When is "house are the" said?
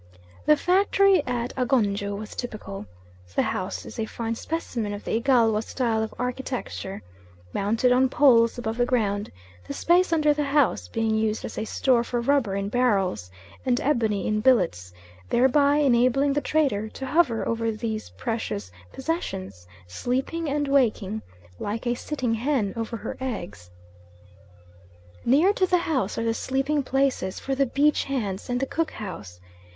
25.77-26.33